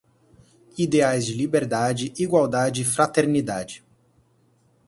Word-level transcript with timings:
Ideais 0.79 1.27
de 1.27 1.35
liberdade, 1.35 2.11
igualdade 2.17 2.81
e 2.81 2.85
fraternidade 2.85 3.83